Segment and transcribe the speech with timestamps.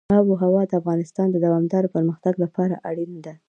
[0.17, 3.33] آب وهوا د افغانستان د دوامداره پرمختګ لپاره اړینه ده.